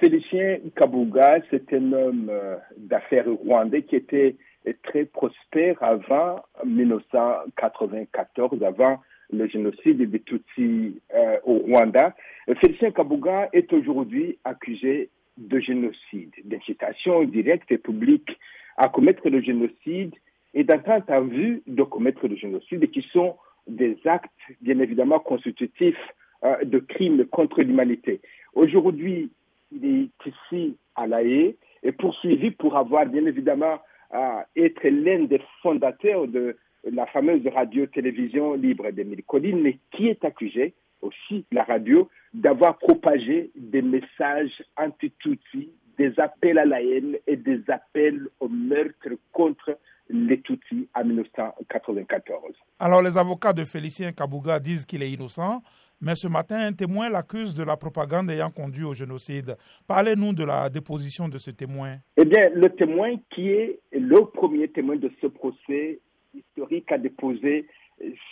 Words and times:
Félicien 0.00 0.58
Kabuga, 0.74 1.38
c'est 1.50 1.72
un 1.72 1.92
homme 1.92 2.28
euh, 2.30 2.56
d'affaires 2.76 3.26
rwandais 3.26 3.82
qui 3.82 3.96
était 3.96 4.36
très 4.82 5.04
prospère 5.04 5.82
avant 5.82 6.42
1994, 6.64 8.62
avant 8.62 9.00
le 9.32 9.46
génocide 9.46 10.10
des 10.10 10.20
Tutsis 10.20 11.00
euh, 11.14 11.38
au 11.44 11.58
Rwanda. 11.58 12.14
Félicien 12.60 12.90
Kabuga 12.90 13.48
est 13.52 13.72
aujourd'hui 13.72 14.38
accusé 14.44 15.10
de 15.38 15.58
génocide, 15.60 16.32
d'incitation 16.44 17.24
directe 17.24 17.70
et 17.70 17.78
publique 17.78 18.38
à 18.76 18.88
commettre 18.88 19.28
le 19.28 19.40
génocide 19.40 20.14
et 20.54 20.64
d'entente 20.64 21.10
en 21.10 21.22
vue 21.22 21.62
de 21.66 21.82
commettre 21.82 22.26
le 22.26 22.36
génocide 22.36 22.90
qui 22.90 23.06
sont 23.12 23.36
des 23.66 23.98
actes 24.04 24.30
bien 24.60 24.78
évidemment 24.78 25.18
constitutifs 25.18 25.96
euh, 26.44 26.64
de 26.64 26.78
crimes 26.78 27.24
contre 27.26 27.62
l'humanité. 27.62 28.20
Aujourd'hui, 28.54 29.30
il 29.76 30.10
est 30.24 30.30
ici 30.30 30.76
à 30.94 31.06
La 31.06 31.22
Haye 31.22 31.56
et 31.82 31.92
poursuivi 31.92 32.50
pour 32.50 32.76
avoir 32.76 33.06
bien 33.06 33.26
évidemment 33.26 33.78
à 34.10 34.46
être 34.56 34.86
l'un 34.88 35.24
des 35.24 35.40
fondateurs 35.62 36.26
de 36.28 36.56
la 36.84 37.06
fameuse 37.06 37.46
radio-télévision 37.46 38.54
libre 38.54 38.90
d'Émile 38.90 39.24
Colline, 39.24 39.60
mais 39.60 39.78
qui 39.92 40.08
est 40.08 40.24
accusé 40.24 40.74
aussi, 41.02 41.44
la 41.52 41.64
radio, 41.64 42.08
d'avoir 42.32 42.78
propagé 42.78 43.50
des 43.54 43.82
messages 43.82 44.62
anti-Tutsis, 44.76 45.70
des 45.98 46.18
appels 46.18 46.58
à 46.58 46.64
la 46.64 46.82
haine 46.82 47.16
et 47.26 47.36
des 47.36 47.60
appels 47.68 48.28
au 48.40 48.48
meurtre 48.48 49.08
contre 49.32 49.78
les 50.08 50.40
Tutsis 50.40 50.88
en 50.94 51.04
1994. 51.04 52.54
Alors 52.78 53.02
les 53.02 53.16
avocats 53.16 53.52
de 53.52 53.64
Félicien 53.64 54.12
Kabouga 54.12 54.60
disent 54.60 54.84
qu'il 54.84 55.02
est 55.02 55.10
innocent, 55.10 55.62
mais 56.00 56.14
ce 56.14 56.28
matin, 56.28 56.58
un 56.58 56.72
témoin 56.72 57.08
l'accuse 57.08 57.54
de 57.54 57.64
la 57.64 57.76
propagande 57.76 58.30
ayant 58.30 58.50
conduit 58.50 58.84
au 58.84 58.94
génocide. 58.94 59.56
Parlez-nous 59.86 60.34
de 60.34 60.44
la 60.44 60.68
déposition 60.68 61.28
de 61.28 61.38
ce 61.38 61.50
témoin. 61.50 61.96
Eh 62.16 62.24
bien, 62.24 62.50
le 62.54 62.68
témoin 62.68 63.16
qui 63.30 63.48
est 63.48 63.80
le 63.92 64.20
premier 64.26 64.68
témoin 64.68 64.96
de 64.96 65.10
ce 65.20 65.26
procès 65.26 66.00
historique 66.34 66.90
a 66.92 66.98
déposé 66.98 67.66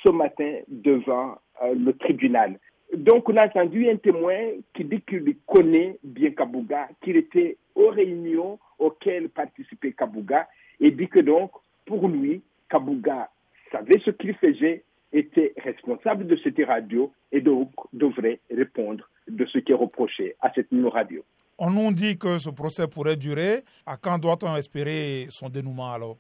ce 0.05 0.11
matin 0.11 0.59
devant 0.69 1.39
euh, 1.63 1.75
le 1.75 1.93
tribunal. 1.95 2.59
Donc, 2.97 3.29
on 3.29 3.37
a 3.37 3.47
entendu 3.47 3.89
un 3.89 3.97
témoin 3.97 4.39
qui 4.75 4.85
dit 4.85 5.01
qu'il 5.01 5.37
connaît 5.47 5.99
bien 6.05 6.31
Kabouga, 6.33 6.89
qu'il 7.03 7.17
était 7.17 7.57
aux 7.75 7.89
réunions 7.89 8.59
auxquelles 8.79 9.31
participait 9.31 9.93
Kabouga, 9.93 10.49
et 10.81 10.91
dit 10.91 11.09
que 11.09 11.21
donc, 11.21 11.51
pour 11.87 12.09
lui, 12.09 12.43
Kabouga 12.69 13.31
savait 13.73 14.01
ce 14.05 14.11
qu'il 14.11 14.35
faisait, 14.35 14.85
était 15.15 15.55
responsable 15.63 16.27
de 16.27 16.37
cette 16.43 16.59
radio 16.67 17.13
et 17.33 17.41
donc 17.41 17.71
devrait 17.93 18.41
répondre 18.51 19.09
de 19.29 19.47
ce 19.47 19.59
qui 19.59 19.73
est 19.73 19.77
reproché 19.77 20.35
à 20.41 20.53
cette 20.55 20.69
radio. 20.93 21.25
On 21.59 21.71
nous 21.71 21.93
dit 21.93 22.19
que 22.19 22.39
ce 22.39 22.51
procès 22.51 22.89
pourrait 22.89 23.17
durer. 23.17 23.63
À 23.87 23.97
quand 23.97 24.19
doit-on 24.19 24.57
espérer 24.57 25.27
son 25.31 25.49
dénouement 25.49 25.93
alors? 25.93 26.19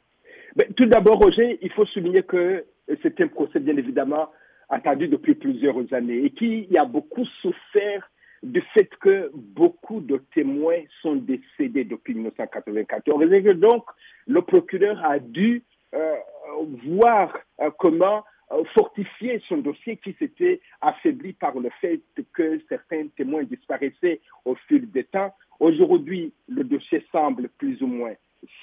Tout 0.76 0.86
d'abord, 0.86 1.18
Roger, 1.18 1.58
il 1.60 1.72
faut 1.72 1.86
souligner 1.86 2.22
que 2.22 2.64
c'est 3.02 3.20
un 3.20 3.26
procès 3.26 3.58
bien 3.58 3.76
évidemment 3.76 4.28
attendu 4.68 5.08
depuis 5.08 5.34
plusieurs 5.34 5.92
années 5.92 6.24
et 6.24 6.30
qui 6.30 6.68
a 6.78 6.84
beaucoup 6.84 7.26
souffert 7.42 8.08
du 8.44 8.62
fait 8.74 8.88
que 9.00 9.30
beaucoup 9.34 10.00
de 10.00 10.22
témoins 10.34 10.82
sont 11.02 11.16
décédés 11.16 11.84
depuis 11.84 12.14
1994. 12.14 13.22
Et 13.32 13.54
donc, 13.54 13.84
le 14.26 14.42
procureur 14.42 15.02
a 15.04 15.18
dû 15.18 15.64
euh, 15.94 16.14
voir 16.86 17.36
euh, 17.60 17.70
comment 17.78 18.22
fortifier 18.74 19.42
son 19.48 19.58
dossier 19.58 19.96
qui 19.96 20.14
s'était 20.18 20.60
affaibli 20.80 21.32
par 21.32 21.58
le 21.58 21.70
fait 21.80 22.00
que 22.32 22.60
certains 22.68 23.08
témoins 23.16 23.44
disparaissaient 23.44 24.20
au 24.44 24.54
fil 24.68 24.90
des 24.90 25.04
temps. 25.04 25.34
Aujourd'hui, 25.60 26.32
le 26.48 26.64
dossier 26.64 27.04
semble 27.10 27.48
plus 27.58 27.80
ou 27.82 27.86
moins 27.86 28.14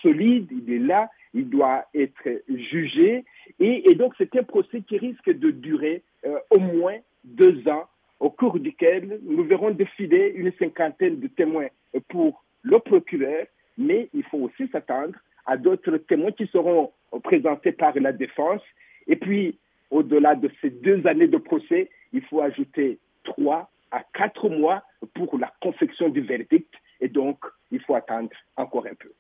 solide, 0.01 0.47
il 0.51 0.73
est 0.73 0.79
là, 0.79 1.09
il 1.33 1.49
doit 1.49 1.85
être 1.93 2.43
jugé. 2.49 3.25
Et, 3.59 3.95
donc, 3.95 4.13
c'est 4.17 4.35
un 4.35 4.43
procès 4.43 4.81
qui 4.81 4.97
risque 4.97 5.29
de 5.31 5.51
durer 5.51 6.03
euh, 6.25 6.37
au 6.49 6.59
moins 6.59 6.97
deux 7.23 7.67
ans, 7.67 7.87
au 8.19 8.29
cours 8.29 8.59
duquel 8.59 9.19
nous 9.23 9.43
verrons 9.43 9.71
défiler 9.71 10.33
une 10.35 10.51
cinquantaine 10.59 11.19
de 11.19 11.27
témoins 11.27 11.67
pour 12.09 12.43
le 12.61 12.79
procureur, 12.79 13.45
mais 13.77 14.09
il 14.13 14.23
faut 14.23 14.37
aussi 14.37 14.67
s'attendre 14.71 15.15
à 15.45 15.57
d'autres 15.57 15.97
témoins 15.97 16.31
qui 16.31 16.47
seront 16.47 16.91
présentés 17.23 17.71
par 17.71 17.97
la 17.99 18.11
défense. 18.11 18.61
Et 19.07 19.15
puis, 19.15 19.57
au-delà 19.91 20.35
de 20.35 20.49
ces 20.61 20.69
deux 20.69 21.05
années 21.05 21.27
de 21.27 21.37
procès, 21.37 21.89
il 22.13 22.21
faut 22.23 22.41
ajouter 22.41 22.99
trois 23.23 23.69
à 23.91 24.03
quatre 24.13 24.49
mois 24.49 24.83
pour 25.13 25.37
la 25.37 25.51
confection 25.61 26.09
du 26.09 26.21
verdict. 26.21 26.73
Et 27.01 27.09
donc, 27.09 27.43
il 27.71 27.81
faut 27.81 27.95
attendre 27.95 28.29
encore 28.55 28.85
un 28.87 28.95
peu. 28.95 29.10